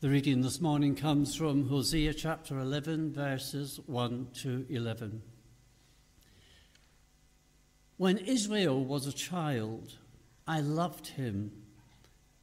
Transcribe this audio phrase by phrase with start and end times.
[0.00, 5.22] The reading this morning comes from Hosea chapter 11, verses 1 to 11.
[7.96, 9.94] When Israel was a child,
[10.46, 11.50] I loved him,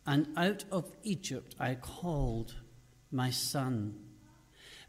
[0.05, 2.55] and out of Egypt I called
[3.09, 4.01] my son.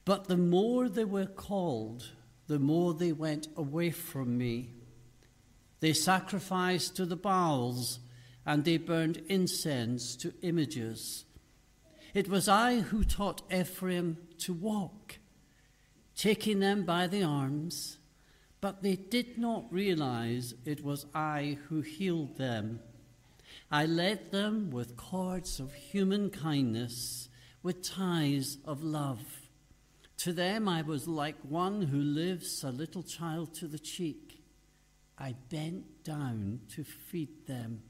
[0.05, 2.11] But the more they were called,
[2.49, 4.71] the more they went away from me.
[5.79, 8.01] They sacrificed to the Baals,
[8.45, 11.26] and they burned incense to images.
[12.17, 15.19] It was I who taught Ephraim to walk,
[16.17, 17.99] taking them by the arms,
[18.63, 22.81] but they did not realize it was I who healed them.
[23.71, 27.29] I led them with cords of human kindness,
[27.63, 29.21] with ties of love.
[30.21, 34.43] To them I was like one who lifts a little child to the cheek.
[35.19, 37.83] I bent down to feed them.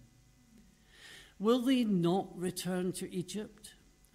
[1.38, 3.66] Will they not return to Egypt?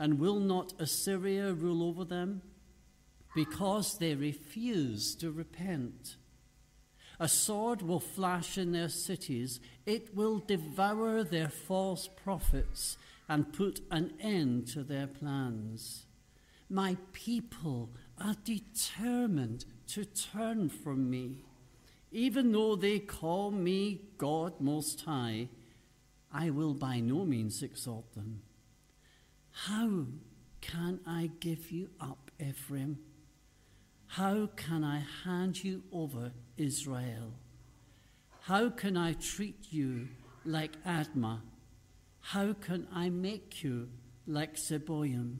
[0.02, 2.42] And will not Assyria rule over them?
[3.36, 6.16] Because they refuse to repent.
[7.20, 12.98] A sword will flash in their cities, it will devour their false prophets
[13.30, 16.08] and put an end to their plans.
[16.68, 21.46] My people are determined to turn from me.
[22.12, 25.50] Even though they call me God Most High,
[26.34, 28.42] I will by no means exalt them.
[29.52, 30.06] How
[30.62, 33.00] can I give you up, Ephraim?
[34.08, 37.34] How can I hand you over, Israel?
[38.42, 40.08] How can I treat you
[40.46, 41.42] like Admah?
[42.20, 43.90] How can I make you
[44.26, 45.38] like Zeboim?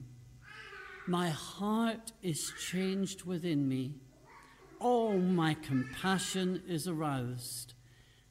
[1.06, 3.96] My heart is changed within me.
[4.78, 7.74] All my compassion is aroused.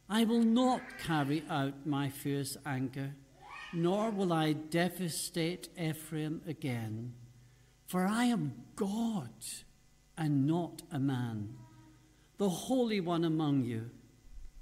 [0.09, 3.14] I will not carry out my fierce anger
[3.73, 7.14] nor will I devastate Ephraim again.
[7.88, 9.30] For I am God
[10.17, 11.55] and not a man,
[12.38, 13.90] the Holy One among you.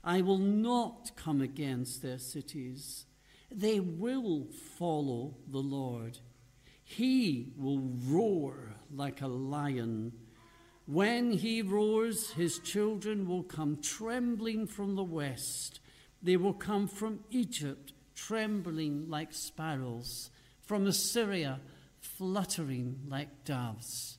[0.04, 3.06] I will not come against their cities.
[3.52, 4.48] They will
[4.78, 6.20] follow the Lord.
[6.84, 10.14] He will roar like a lion.
[10.86, 15.80] When he roars, his children will come trembling from the west.
[16.24, 17.94] They will come from Egypt
[18.28, 20.30] trembling like sparrows,
[20.62, 21.60] from Assyria,
[22.00, 24.18] fluttering like doves.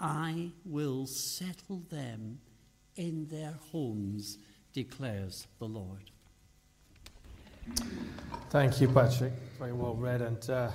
[0.00, 2.40] I will settle them
[2.96, 4.38] in their homes,
[4.72, 6.10] declares the Lord.
[8.50, 9.32] Thank you, Patrick.
[9.58, 10.20] Very well read.
[10.20, 10.70] And uh,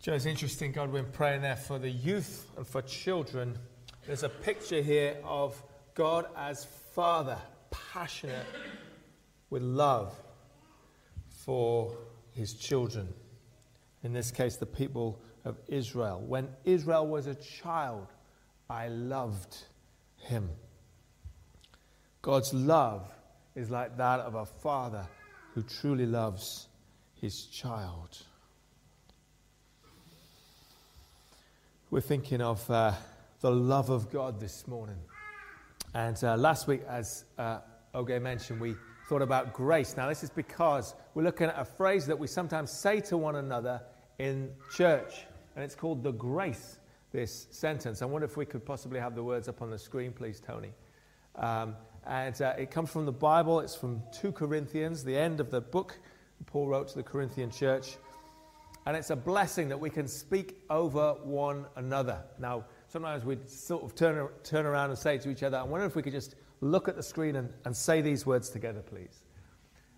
[0.00, 3.58] Joe, it's interesting, God, we're praying there for the youth and for children.
[4.06, 5.60] There's a picture here of
[5.94, 7.38] God as Father,
[7.70, 8.46] passionate
[9.50, 10.14] with love
[11.44, 11.96] for
[12.32, 13.08] his children,
[14.02, 16.22] in this case, the people of Israel.
[16.26, 18.08] When Israel was a child,
[18.68, 19.56] I loved
[20.16, 20.50] him.
[22.22, 23.10] God's love
[23.54, 25.06] is like that of a father
[25.54, 26.68] who truly loves
[27.14, 28.18] his child.
[31.90, 32.92] We're thinking of uh,
[33.40, 34.98] the love of God this morning.
[35.94, 37.60] And uh, last week, as uh,
[37.94, 38.76] Oge mentioned, we
[39.10, 39.96] thought about grace.
[39.96, 43.34] Now, this is because we're looking at a phrase that we sometimes say to one
[43.34, 43.82] another
[44.20, 45.26] in church,
[45.56, 46.78] and it's called the grace,
[47.10, 48.02] this sentence.
[48.02, 50.70] I wonder if we could possibly have the words up on the screen, please, Tony.
[51.34, 51.74] Um,
[52.06, 55.60] and uh, it comes from the Bible, it's from 2 Corinthians, the end of the
[55.60, 55.98] book
[56.46, 57.96] Paul wrote to the Corinthian church.
[58.86, 62.22] And it's a blessing that we can speak over one another.
[62.38, 65.84] Now, sometimes we sort of turn, turn around and say to each other, I wonder
[65.84, 69.22] if we could just look at the screen and, and say these words together, please.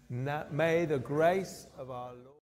[0.08, 2.32] may the grace of our Lord.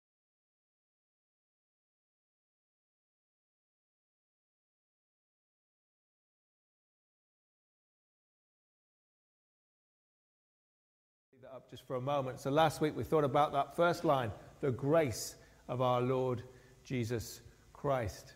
[11.53, 12.39] up just for a moment.
[12.39, 14.31] So last week we thought about that first line,
[14.61, 15.35] the grace
[15.69, 16.45] of our Lord
[16.85, 17.41] Jesus
[17.73, 18.35] Christ.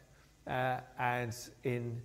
[0.49, 1.33] Uh, and
[1.63, 2.03] in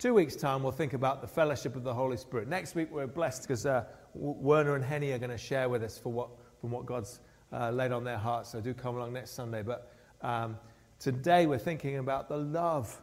[0.00, 2.48] two weeks' time, we'll think about the fellowship of the Holy Spirit.
[2.48, 5.98] Next week, we're blessed because uh, Werner and Henny are going to share with us
[5.98, 7.20] for what, from what God's
[7.52, 8.50] uh, laid on their hearts.
[8.50, 9.62] So do come along next Sunday.
[9.62, 9.92] But
[10.22, 10.56] um,
[10.98, 12.98] today, we're thinking about the love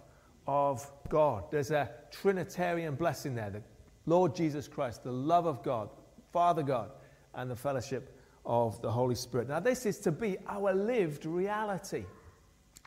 [0.48, 1.44] of God.
[1.52, 3.62] There's a Trinitarian blessing there the
[4.08, 5.90] Lord Jesus Christ, the love of God,
[6.34, 6.90] Father God,
[7.36, 9.50] and the fellowship of the Holy Spirit.
[9.50, 12.06] Now, this is to be our lived reality.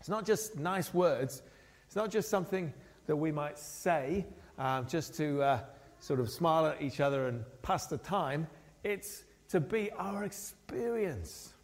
[0.01, 1.43] It's not just nice words,
[1.87, 2.73] it's not just something
[3.11, 4.25] that we might say
[4.57, 5.61] um, just to uh,
[5.99, 8.47] sort of smile at each other and pass the time.
[8.85, 11.55] It's to be our experience.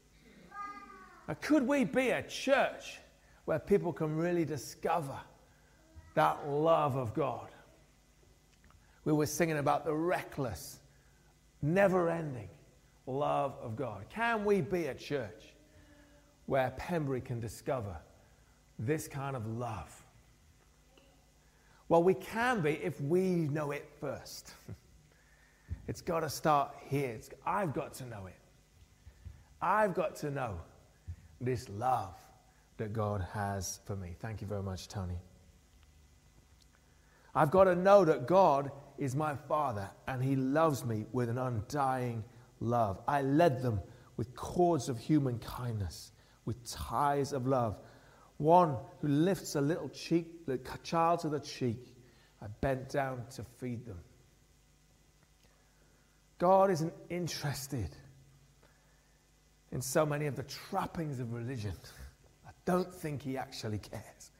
[1.28, 2.98] Now, could we be a church
[3.44, 5.16] where people can really discover
[6.14, 7.48] that love of God.
[9.04, 10.80] We were singing about the reckless,
[11.62, 12.48] never ending
[13.06, 14.06] love of God.
[14.10, 15.54] Can we be a church
[16.46, 17.96] where Pembury can discover
[18.80, 20.05] this kind of love?
[21.88, 24.52] Well, we can be if we know it first.
[25.88, 27.10] it's got to start here.
[27.10, 28.36] It's, I've got to know it.
[29.62, 30.60] I've got to know
[31.40, 32.14] this love
[32.76, 34.16] that God has for me.
[34.20, 35.18] Thank you very much, Tony.
[37.34, 41.38] I've got to know that God is my Father and He loves me with an
[41.38, 42.24] undying
[42.60, 43.00] love.
[43.06, 43.80] I led them
[44.16, 46.12] with cords of human kindness,
[46.46, 47.78] with ties of love.
[48.38, 51.94] One who lifts a little cheek, the child to the cheek.
[52.42, 53.98] I bent down to feed them.
[56.38, 57.88] God isn't interested
[59.72, 61.72] in so many of the trappings of religion.
[62.46, 64.30] I don't think He actually cares.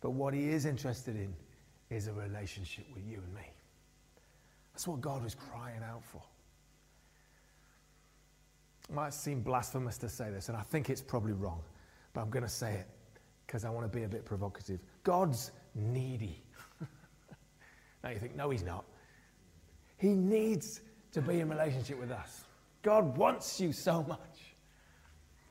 [0.00, 1.34] But what He is interested in
[1.90, 3.50] is a relationship with you and me.
[4.72, 6.22] That's what God was crying out for.
[8.88, 11.60] It might seem blasphemous to say this, and I think it's probably wrong,
[12.12, 12.88] but I'm going to say it
[13.46, 14.80] because I want to be a bit provocative.
[15.02, 16.42] God's needy.
[18.04, 18.84] now you think, no, he's not.
[19.98, 20.80] He needs
[21.12, 22.44] to be in relationship with us.
[22.82, 24.18] God wants you so much.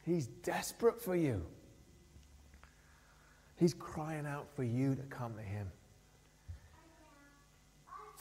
[0.05, 1.45] He's desperate for you.
[3.55, 5.67] He's crying out for you to come to Him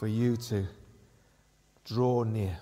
[0.01, 0.67] for you to
[1.85, 2.59] draw near.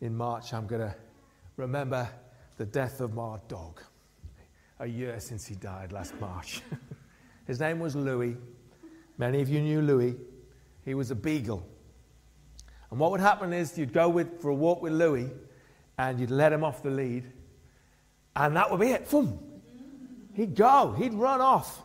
[0.00, 0.94] In March, I'm going to
[1.56, 2.08] remember
[2.58, 3.80] the death of my dog.
[4.80, 6.60] A year since he died last March.
[7.46, 8.36] His name was Louis.
[9.16, 10.16] Many of you knew Louis.
[10.84, 11.66] He was a beagle.
[12.90, 15.30] And what would happen is you'd go with, for a walk with Louis
[15.98, 17.24] and you'd let him off the lead,
[18.36, 19.10] and that would be it.
[19.10, 19.38] Boom.
[20.34, 21.82] He'd go, he'd run off.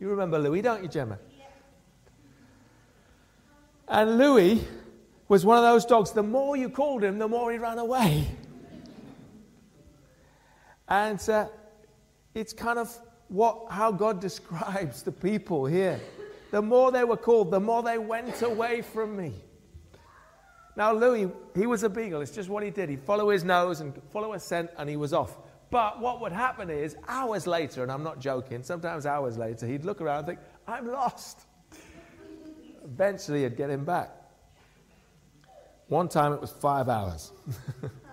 [0.00, 1.18] You remember Louis, don't you, Gemma?
[3.86, 4.66] And Louis
[5.28, 8.28] was one of those dogs, the more you called him, the more he ran away.
[10.90, 11.46] And uh,
[12.34, 12.94] it's kind of
[13.28, 16.00] what, how God describes the people here.
[16.50, 19.32] The more they were called, the more they went away from me.
[20.76, 22.20] Now, Louis, he was a beagle.
[22.20, 22.88] It's just what he did.
[22.88, 25.36] He'd follow his nose and follow a scent, and he was off.
[25.70, 29.84] But what would happen is, hours later, and I'm not joking, sometimes hours later, he'd
[29.84, 31.46] look around and think, I'm lost
[32.84, 34.10] eventually he'd get him back.
[35.88, 37.32] One time it was five hours.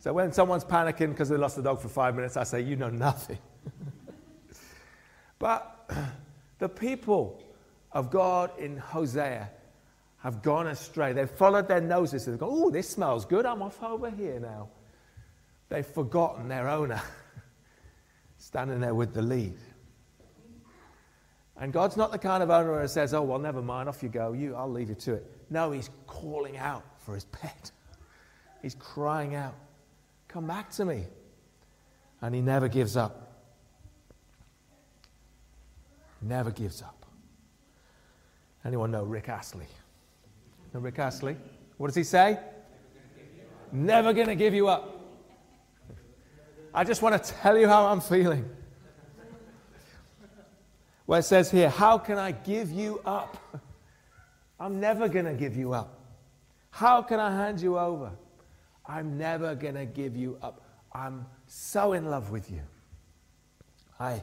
[0.00, 2.76] so when someone's panicking because they lost the dog for five minutes, I say, You
[2.76, 3.38] know nothing.
[5.38, 5.90] but
[6.58, 7.42] the people
[7.92, 9.50] of God in Hosea
[10.18, 11.12] have gone astray.
[11.12, 12.26] They've followed their noses.
[12.26, 13.46] They've gone, Oh, this smells good.
[13.46, 14.68] I'm off over here now.
[15.68, 17.02] They've forgotten their owner
[18.38, 19.58] standing there with the lead.
[21.60, 24.08] And God's not the kind of owner who says, oh, well, never mind, off you
[24.08, 24.32] go.
[24.32, 25.26] You, I'll leave you to it.
[25.50, 27.72] No, he's calling out for his pet.
[28.62, 29.54] He's crying out,
[30.28, 31.04] come back to me.
[32.20, 33.32] And he never gives up.
[36.20, 37.06] Never gives up.
[38.64, 39.66] Anyone know Rick Astley?
[40.74, 41.36] Know Rick Astley?
[41.76, 42.38] What does he say?
[43.72, 44.94] Never going to give you up.
[46.74, 48.48] I just want to tell you how I'm feeling
[51.08, 53.38] where it says here, How can I give you up?
[54.60, 55.98] I'm never going to give you up.
[56.70, 58.10] How can I hand you over?
[58.88, 60.62] I'm never going to give you up.
[60.92, 62.62] I'm so in love with you.
[64.00, 64.22] I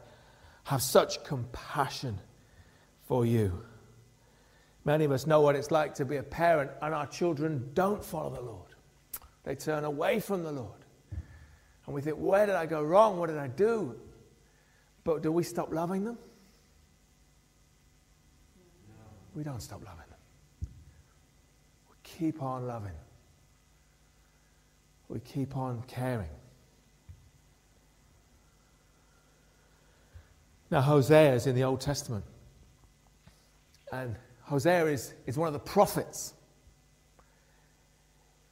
[0.63, 2.17] have such compassion
[3.03, 3.63] for you.
[4.83, 8.03] Many of us know what it's like to be a parent, and our children don't
[8.03, 8.69] follow the Lord.
[9.43, 10.85] They turn away from the Lord.
[11.85, 13.19] And we think, where did I go wrong?
[13.19, 13.95] What did I do?
[15.03, 16.17] But do we stop loving them?
[18.87, 18.95] No.
[19.35, 20.69] we don't stop loving them.
[21.89, 22.91] We keep on loving.
[25.09, 26.29] We keep on caring.
[30.71, 32.25] Now, Hosea is in the Old Testament.
[33.91, 36.33] And Hosea is, is one of the prophets.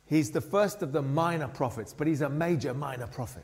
[0.06, 3.44] He's the first of the minor prophets, but he's a major minor prophet.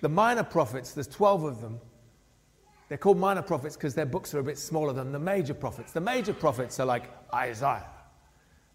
[0.00, 1.80] The minor prophets, there's 12 of them,
[2.88, 5.92] they're called minor prophets because their books are a bit smaller than the major prophets.
[5.92, 7.86] The major prophets are like Isaiah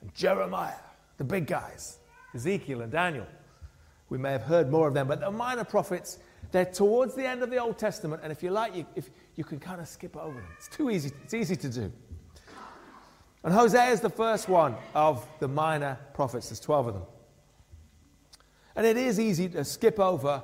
[0.02, 0.80] and Jeremiah,
[1.18, 1.98] the big guys,
[2.36, 3.26] Ezekiel and Daniel.
[4.10, 6.20] We may have heard more of them, but the minor prophets,
[6.52, 9.44] they're towards the end of the Old Testament, and if you like, you, if, you
[9.44, 10.48] can kind of skip over them.
[10.58, 11.92] It's too easy, it's easy to do.
[13.44, 17.04] And Hosea is the first one of the minor prophets, there's 12 of them.
[18.76, 20.44] And it is easy to skip over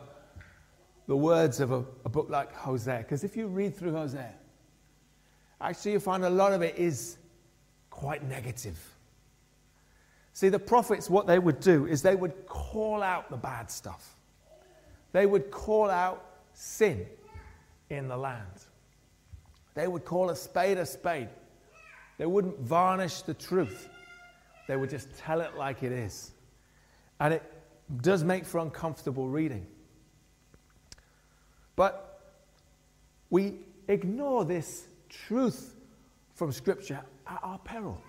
[1.07, 2.99] the words of a, a book like Hosea.
[2.99, 4.33] Because if you read through Hosea,
[5.59, 7.17] actually you find a lot of it is
[7.89, 8.79] quite negative.
[10.41, 14.15] See, the prophets, what they would do is they would call out the bad stuff.
[15.11, 17.05] They would call out sin
[17.91, 18.65] in the land.
[19.75, 21.29] They would call a spade a spade.
[22.17, 23.87] They wouldn't varnish the truth.
[24.67, 26.31] They would just tell it like it is.
[27.19, 27.43] And it
[28.01, 29.67] does make for uncomfortable reading.
[31.75, 32.19] But
[33.29, 35.75] we ignore this truth
[36.33, 38.01] from Scripture at our peril.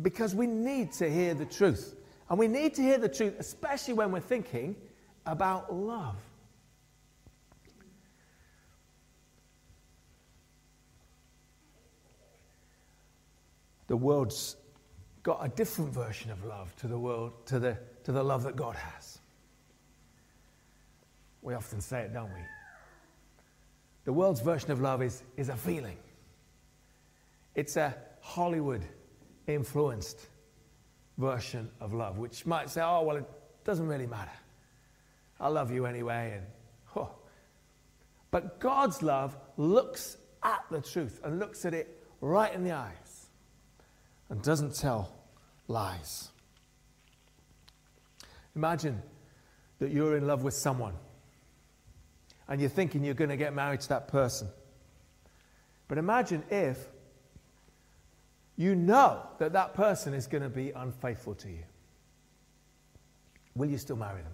[0.00, 1.94] Because we need to hear the truth.
[2.30, 4.74] And we need to hear the truth, especially when we're thinking
[5.26, 6.16] about love.
[13.88, 14.56] The world's
[15.22, 18.56] got a different version of love to the world, to the, to the love that
[18.56, 19.18] God has.
[21.42, 22.40] We often say it, don't we?
[24.04, 25.96] The world's version of love is, is a feeling.
[27.54, 28.82] It's a Hollywood
[29.46, 30.28] influenced
[31.18, 33.28] version of love, which might say, oh, well, it
[33.64, 34.30] doesn't really matter.
[35.38, 36.34] I love you anyway.
[36.36, 36.46] And,
[36.96, 37.10] oh.
[38.30, 43.26] But God's love looks at the truth and looks at it right in the eyes
[44.30, 45.12] and doesn't tell
[45.68, 46.30] lies.
[48.56, 49.02] Imagine
[49.78, 50.94] that you're in love with someone
[52.48, 54.48] and you're thinking you're going to get married to that person.
[55.88, 56.88] But imagine if
[58.62, 61.64] you know that that person is going to be unfaithful to you.
[63.56, 64.32] Will you still marry them?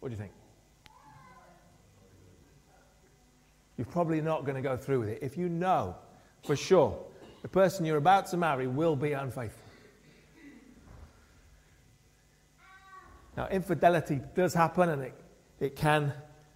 [0.00, 0.32] What do you think?
[3.76, 5.94] You're probably not going to go through with it if you know
[6.44, 6.98] for sure
[7.42, 9.62] the person you're about to marry will be unfaithful.
[13.36, 15.14] Now, infidelity does happen and it,
[15.60, 16.14] it can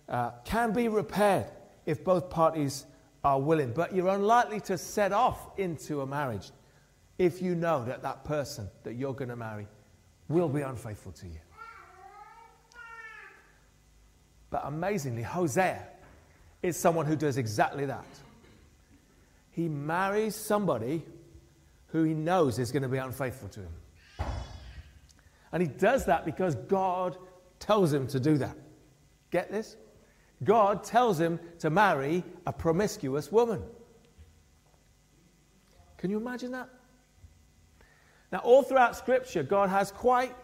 [0.08, 1.46] uh, can be repaired
[1.84, 2.86] if both parties
[3.22, 3.72] are willing.
[3.72, 6.50] But you're unlikely to set off into a marriage
[7.20, 9.68] if you know that that person that you're going to marry
[10.30, 11.38] will be unfaithful to you.
[14.48, 15.86] But amazingly, Hosea
[16.62, 18.06] is someone who does exactly that.
[19.50, 21.02] He marries somebody
[21.88, 24.26] who he knows is going to be unfaithful to him.
[25.52, 27.18] And he does that because God
[27.58, 28.56] tells him to do that.
[29.30, 29.76] Get this?
[30.42, 33.62] God tells him to marry a promiscuous woman.
[35.98, 36.70] Can you imagine that?
[38.32, 40.34] Now, all throughout Scripture, God has quite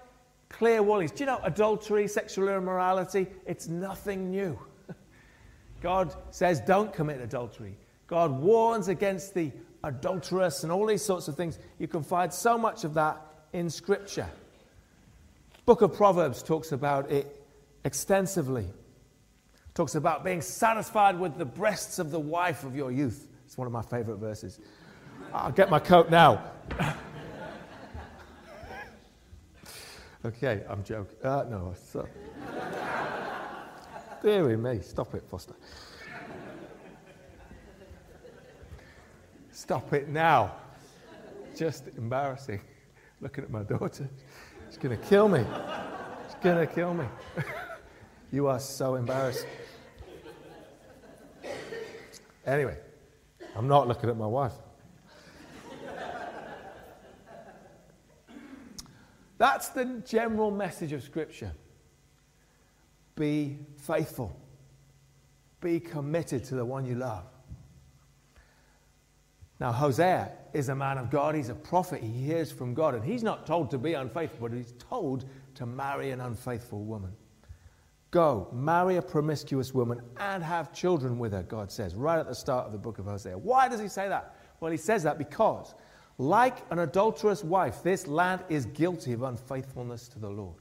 [0.48, 1.12] clear warnings.
[1.12, 3.26] Do you know adultery, sexual immorality?
[3.46, 4.58] It's nothing new.
[5.80, 7.76] God says don't commit adultery.
[8.06, 9.52] God warns against the
[9.84, 11.58] adulterous and all these sorts of things.
[11.78, 13.20] You can find so much of that
[13.52, 14.28] in Scripture.
[15.64, 17.44] Book of Proverbs talks about it
[17.84, 18.66] extensively
[19.76, 23.28] talks about being satisfied with the breasts of the wife of your youth.
[23.44, 24.58] It's one of my favorite verses.
[25.34, 26.50] I'll get my coat now.
[30.24, 31.16] okay, I'm joking.
[31.22, 32.08] Uh, no, so.
[34.22, 35.54] Deary me, stop it, Foster.
[39.52, 40.52] Stop it now.
[41.56, 42.60] Just embarrassing.
[43.20, 44.08] Looking at my daughter.
[44.68, 45.44] She's going to kill me.
[46.26, 47.06] She's going to kill me.
[48.32, 49.48] you are so embarrassing.
[52.46, 52.76] Anyway,
[53.56, 54.52] I'm not looking at my wife.
[59.38, 61.52] That's the general message of Scripture.
[63.16, 64.38] Be faithful.
[65.60, 67.24] Be committed to the one you love.
[69.58, 71.34] Now, Hosea is a man of God.
[71.34, 72.02] He's a prophet.
[72.02, 72.94] He hears from God.
[72.94, 75.24] And he's not told to be unfaithful, but he's told
[75.54, 77.12] to marry an unfaithful woman.
[78.10, 82.34] Go, marry a promiscuous woman and have children with her, God says, right at the
[82.34, 83.36] start of the book of Hosea.
[83.36, 84.36] Why does he say that?
[84.60, 85.74] Well, he says that because,
[86.18, 90.56] like an adulterous wife, this land is guilty of unfaithfulness to the Lord.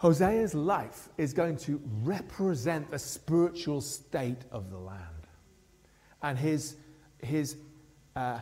[0.00, 4.98] Hosea's life is going to represent the spiritual state of the land.
[6.22, 6.76] And his,
[7.22, 7.56] his
[8.16, 8.40] uh,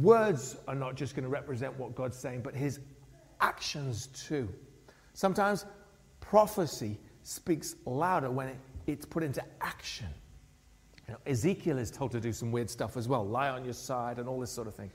[0.00, 2.80] words are not just going to represent what God's saying, but his
[3.40, 4.48] actions too.
[5.14, 5.64] Sometimes
[6.20, 10.08] prophecy speaks louder when it, it's put into action.
[11.08, 13.72] You know, Ezekiel is told to do some weird stuff as well, lie on your
[13.72, 14.90] side and all this sort of thing.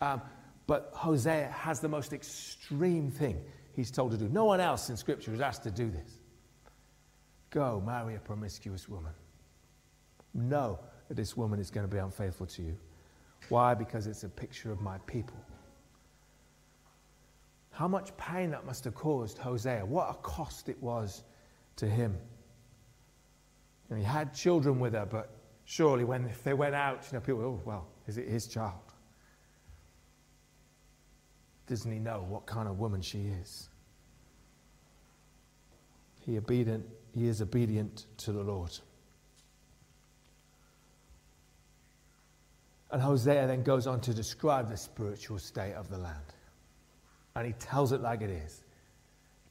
[0.00, 0.22] Um,
[0.66, 3.38] but Hosea has the most extreme thing
[3.74, 4.28] he's told to do.
[4.28, 6.18] No one else in Scripture is asked to do this.
[7.50, 9.12] Go marry a promiscuous woman.
[10.34, 12.76] Know that this woman is going to be unfaithful to you.
[13.48, 13.74] Why?
[13.74, 15.36] Because it's a picture of my people.
[17.70, 19.84] How much pain that must have caused Hosea.
[19.86, 21.22] What a cost it was
[21.76, 22.16] to him.
[23.88, 25.37] And he had children with her, but
[25.68, 28.72] surely when if they went out, you know, people, oh, well, is it his child?
[31.66, 33.68] Doesn't he know what kind of woman she is?
[36.20, 38.78] He, obedient, he is obedient to the Lord.
[42.90, 46.32] And Hosea then goes on to describe the spiritual state of the land.
[47.36, 48.64] And he tells it like it is.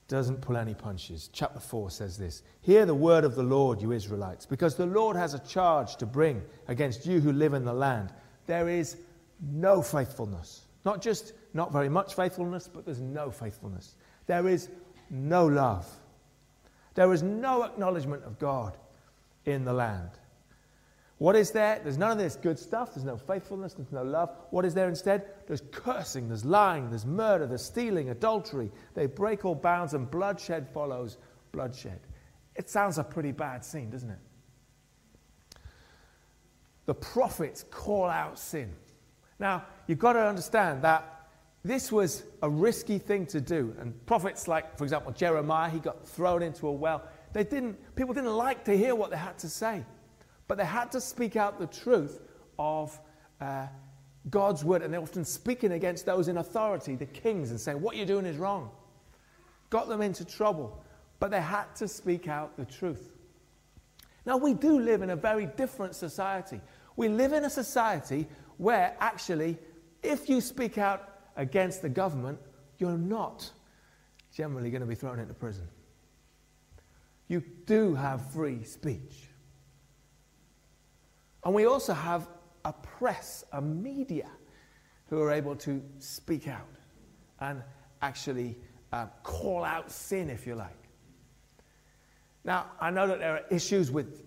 [0.08, 1.30] Doesn't pull any punches.
[1.34, 5.18] Chapter 4 says this Hear the word of the Lord, you Israelites, because the Lord
[5.18, 8.14] has a charge to bring against you who live in the land.
[8.46, 8.98] There is
[9.42, 10.62] no faithfulness.
[10.86, 13.96] Not just not very much faithfulness, but there's no faithfulness.
[14.28, 14.70] There is
[15.10, 15.86] no love.
[16.94, 18.78] There is no acknowledgement of God
[19.46, 20.12] in the land.
[21.20, 21.80] What is there?
[21.82, 22.94] There's none of this good stuff.
[22.94, 23.74] There's no faithfulness.
[23.74, 24.36] There's no love.
[24.52, 25.26] What is there instead?
[25.48, 28.72] There's cursing, there's lying, there's murder, there's stealing, adultery.
[28.94, 31.18] They break all bounds, and bloodshed follows
[31.52, 32.00] bloodshed.
[32.56, 34.20] It sounds a pretty bad scene, doesn't it?
[36.86, 38.74] The prophets call out sin.
[39.40, 41.30] Now, you've got to understand that
[41.64, 43.76] this was a risky thing to do.
[43.80, 47.04] And prophets like, for example, Jeremiah, he got thrown into a well.
[47.34, 49.84] They didn't, people didn't like to hear what they had to say.
[50.48, 52.22] But they had to speak out the truth
[52.58, 52.98] of
[53.42, 53.68] uh,
[54.30, 57.96] God's word, and they're often speaking against those in authority, the kings, and saying, What
[57.96, 58.70] you're doing is wrong.
[59.70, 60.84] Got them into trouble.
[61.20, 63.12] But they had to speak out the truth.
[64.26, 66.62] Now, we do live in a very different society.
[66.96, 68.28] We live in a society
[68.58, 69.58] where actually,
[70.04, 72.40] if you speak out against the government,
[72.78, 73.50] you're not
[74.34, 75.68] generally going to be thrown into prison.
[77.28, 79.27] You do have free speech.
[81.44, 82.28] And we also have
[82.66, 84.30] a press, a media,
[85.10, 86.68] who are able to speak out
[87.40, 87.64] and
[88.02, 88.58] actually
[88.92, 90.76] uh, call out sin, if you like.
[92.44, 94.26] Now, I know that there are issues with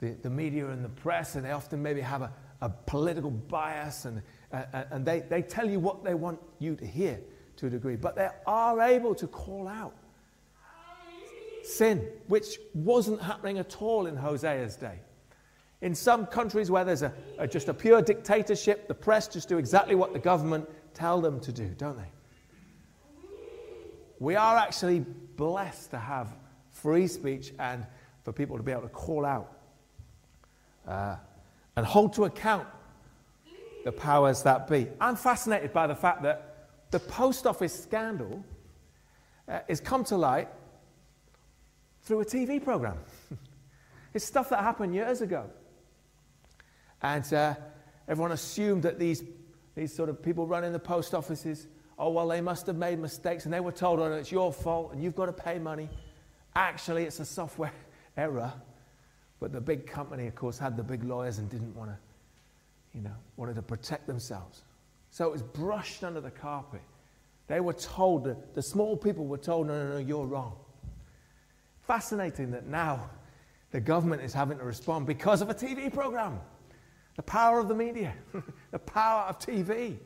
[0.00, 4.04] the, the media and the press, and they often maybe have a, a political bias,
[4.04, 7.20] and, uh, uh and they, they tell you what they want you to hear
[7.56, 9.94] to a degree, but they are able to call out
[11.62, 14.98] sin, which wasn't happening at all in Hosea's day.
[15.82, 19.58] In some countries where there's a, a, just a pure dictatorship, the press just do
[19.58, 22.10] exactly what the government tell them to do, don't they?
[24.18, 25.00] We are actually
[25.36, 26.36] blessed to have
[26.70, 27.86] free speech and
[28.22, 29.56] for people to be able to call out
[30.86, 31.16] uh,
[31.76, 32.66] and hold to account
[33.84, 34.88] the powers that be.
[35.00, 38.44] I'm fascinated by the fact that the post office scandal
[39.48, 40.48] uh, has come to light
[42.02, 42.98] through a TV program.
[44.14, 45.48] it's stuff that happened years ago.
[47.02, 47.54] And uh,
[48.08, 49.24] everyone assumed that these,
[49.74, 51.66] these sort of people running the post offices,
[51.98, 53.44] oh, well, they must have made mistakes.
[53.44, 55.88] And they were told, oh, it's your fault and you've got to pay money.
[56.54, 57.72] Actually, it's a software
[58.16, 58.52] error.
[59.38, 61.96] But the big company, of course, had the big lawyers and didn't want to,
[62.94, 64.62] you know, wanted to protect themselves.
[65.10, 66.82] So it was brushed under the carpet.
[67.46, 70.56] They were told, that the small people were told, no, no, no, you're wrong.
[71.82, 73.10] Fascinating that now
[73.72, 76.38] the government is having to respond because of a TV program.
[77.16, 78.14] The power of the media,
[78.70, 79.98] the power of TV.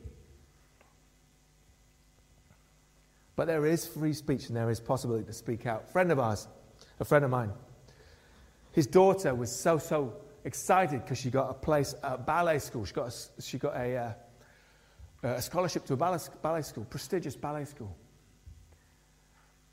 [3.35, 5.85] But there is free speech and there is possibility to speak out.
[5.87, 6.47] A friend of ours,
[6.99, 7.51] a friend of mine,
[8.71, 12.85] his daughter was so, so excited because she got a place at ballet school.
[12.85, 14.13] She got a, she got a, uh,
[15.23, 17.95] a scholarship to a ballet, ballet school, prestigious ballet school.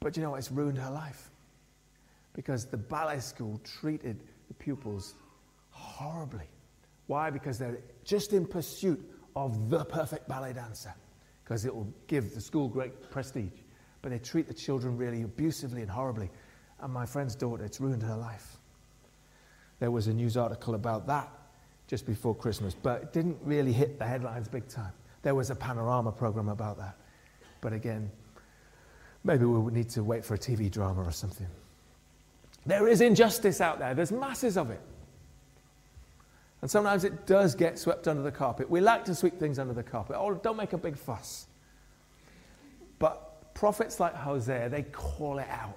[0.00, 0.38] But you know what?
[0.38, 1.30] It's ruined her life
[2.34, 5.14] because the ballet school treated the pupils
[5.70, 6.48] horribly.
[7.12, 7.28] Why?
[7.28, 8.98] Because they're just in pursuit
[9.36, 10.94] of the perfect ballet dancer,
[11.44, 13.52] because it will give the school great prestige.
[14.00, 16.30] But they treat the children really abusively and horribly.
[16.80, 18.56] And my friend's daughter, it's ruined her life.
[19.78, 21.28] There was a news article about that
[21.86, 24.92] just before Christmas, but it didn't really hit the headlines big time.
[25.20, 26.96] There was a panorama program about that.
[27.60, 28.10] But again,
[29.22, 31.48] maybe we would need to wait for a TV drama or something.
[32.64, 34.80] There is injustice out there, there's masses of it.
[36.62, 38.70] And sometimes it does get swept under the carpet.
[38.70, 40.16] We like to sweep things under the carpet.
[40.18, 41.48] Oh, don't make a big fuss.
[43.00, 45.76] But prophets like Hosea, they call it out.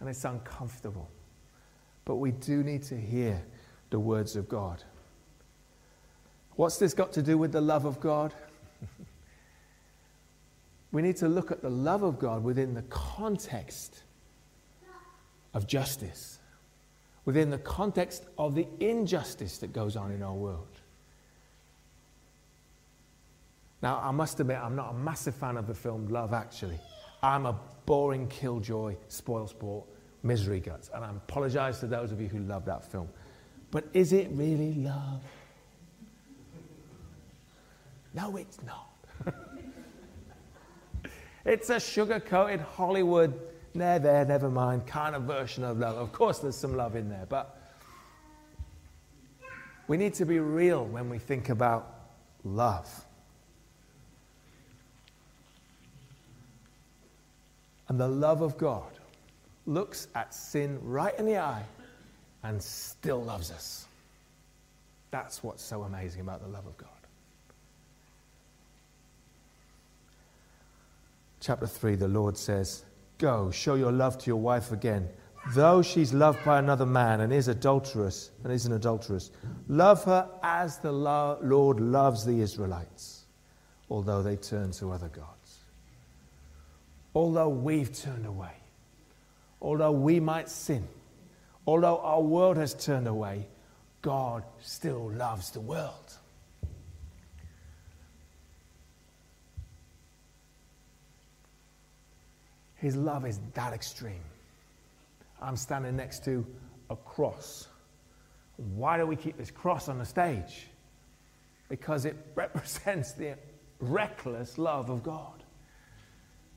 [0.00, 1.08] And it's uncomfortable.
[2.04, 3.40] But we do need to hear
[3.90, 4.82] the words of God.
[6.56, 8.34] What's this got to do with the love of God?
[10.92, 14.02] we need to look at the love of God within the context
[15.54, 16.31] of justice
[17.24, 20.80] within the context of the injustice that goes on in our world.
[23.82, 26.78] Now, I must admit, I'm not a massive fan of the film Love, actually.
[27.22, 29.86] I'm a boring killjoy, spoil sport
[30.22, 30.90] Misery Guts.
[30.94, 33.08] And I apologize to those of you who love that film.
[33.70, 35.22] But is it really love?
[38.14, 39.34] No, it's not.
[41.44, 43.38] it's a sugar coated Hollywood,
[43.74, 45.96] there, there, never mind, kind of version of love.
[45.96, 47.58] Of course, there's some love in there, but
[49.88, 51.94] we need to be real when we think about
[52.44, 53.04] love.
[57.88, 58.90] And the love of God
[59.66, 61.62] looks at sin right in the eye
[62.42, 63.86] and still loves us.
[65.10, 66.88] That's what's so amazing about the love of God.
[71.40, 72.84] Chapter 3, the Lord says,
[73.22, 75.08] Go, show your love to your wife again.
[75.54, 79.30] Though she's loved by another man and is adulterous and is an adulteress,
[79.68, 83.26] love her as the Lord loves the Israelites,
[83.88, 85.60] although they turn to other gods.
[87.14, 88.56] Although we've turned away,
[89.60, 90.88] although we might sin,
[91.64, 93.46] although our world has turned away,
[94.00, 96.18] God still loves the world.
[102.82, 104.24] His love is that extreme.
[105.40, 106.44] I'm standing next to
[106.90, 107.68] a cross.
[108.74, 110.66] Why do we keep this cross on the stage?
[111.68, 113.36] Because it represents the
[113.78, 115.44] reckless love of God.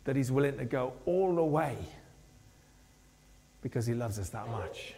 [0.06, 1.78] That He's willing to go all the way
[3.62, 4.96] because He loves us that much.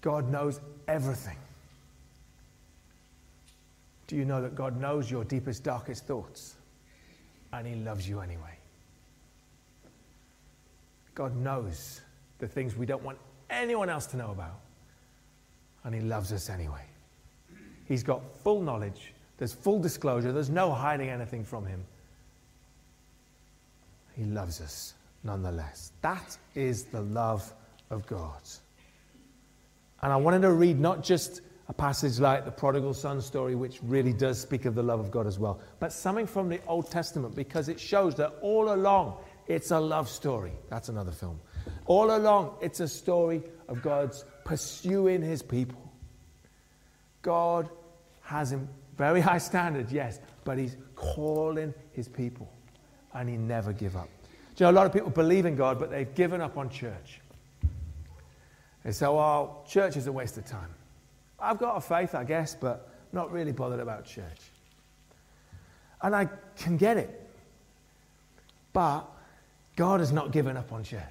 [0.00, 1.36] God knows everything.
[4.06, 6.54] Do you know that God knows your deepest, darkest thoughts?
[7.52, 8.58] And He loves you anyway.
[11.14, 12.00] God knows
[12.38, 13.18] the things we don't want
[13.50, 14.58] anyone else to know about,
[15.84, 16.84] and He loves us anyway.
[17.86, 21.84] He's got full knowledge, there's full disclosure, there's no hiding anything from Him.
[24.16, 25.92] He loves us nonetheless.
[26.00, 27.52] That is the love
[27.90, 28.40] of God.
[30.02, 33.78] And I wanted to read not just a passage like the prodigal son story, which
[33.82, 36.90] really does speak of the love of God as well, but something from the Old
[36.90, 40.52] Testament because it shows that all along it's a love story.
[40.68, 41.40] That's another film.
[41.86, 45.90] All along it's a story of God's pursuing his people.
[47.22, 47.70] God
[48.20, 48.60] has a
[48.98, 52.52] very high standards, yes, but he's calling his people
[53.14, 54.10] and he never give up.
[54.56, 56.68] Do you know, a lot of people believe in God, but they've given up on
[56.68, 57.22] church.
[58.84, 60.68] They say, well, church is a waste of time.
[61.42, 64.40] I've got a faith, I guess, but not really bothered about church.
[66.00, 67.18] And I can get it.
[68.72, 69.04] But
[69.76, 71.02] God has not given up on church.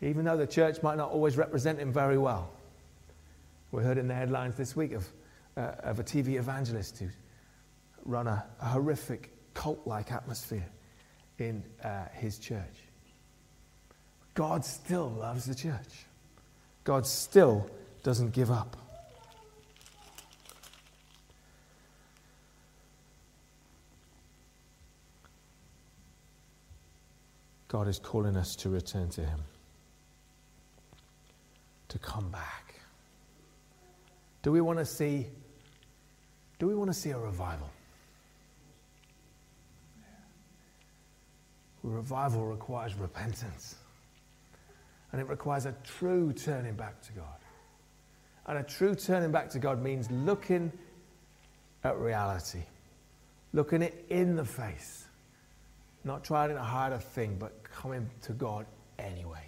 [0.00, 2.50] Even though the church might not always represent him very well.
[3.72, 5.06] We heard in the headlines this week of,
[5.56, 7.08] uh, of a TV evangelist who
[8.04, 10.66] run a, a horrific cult like atmosphere
[11.38, 12.62] in uh, his church.
[14.34, 16.06] God still loves the church.
[16.84, 17.68] God still
[18.06, 18.76] doesn't give up.
[27.66, 29.40] God is calling us to return to Him,
[31.88, 32.76] to come back.
[34.44, 35.26] Do we want to see?
[36.60, 37.68] Do we want to see a revival?
[41.82, 43.74] Revival requires repentance,
[45.10, 47.40] and it requires a true turning back to God.
[48.46, 50.72] And a true turning back to God means looking
[51.82, 52.62] at reality,
[53.52, 55.04] looking it in the face,
[56.04, 58.66] not trying to hide a thing, but coming to God
[58.98, 59.44] anyway.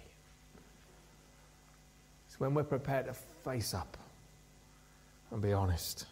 [2.27, 3.97] It's when we're prepared to face up
[5.31, 6.05] and be honest.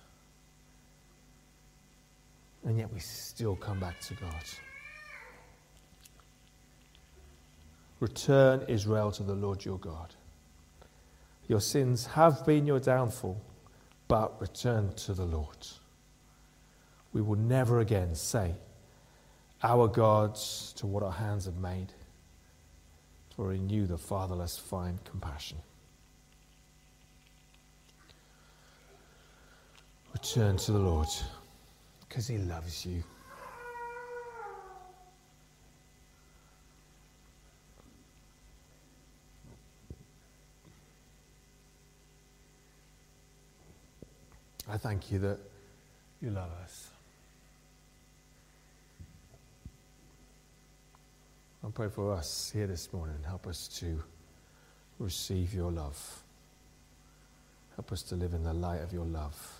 [2.63, 4.43] And yet we still come back to God.
[7.99, 10.13] Return, Israel, to the Lord your God.
[11.47, 13.41] Your sins have been your downfall,
[14.07, 15.67] but return to the Lord.
[17.13, 18.55] We will never again say,
[19.63, 21.93] Our gods to what our hands have made,
[23.35, 25.57] for in you the fatherless find compassion.
[30.13, 31.07] Return to the Lord
[32.07, 33.03] because he loves you.
[44.69, 45.39] I thank you that
[46.21, 46.89] you love us.
[51.65, 53.15] I pray for us here this morning.
[53.25, 54.03] Help us to
[54.99, 56.23] receive your love.
[57.75, 59.56] Help us to live in the light of your love.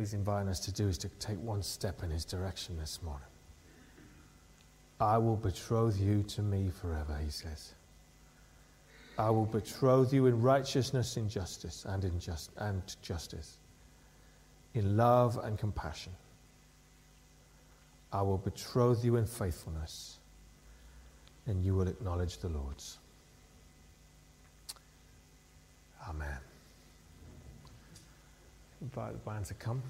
[0.00, 3.26] He's inviting us to do is to take one step in his direction this morning.
[5.00, 7.74] I will betroth you to me forever, he says.
[9.18, 13.58] I will betroth you in righteousness, in justice, and in just and justice,
[14.74, 16.12] in love and compassion.
[18.12, 20.18] I will betroth you in faithfulness,
[21.46, 22.98] and you will acknowledge the Lord's.
[26.08, 26.38] Amen.
[28.80, 29.82] Invite the band to come.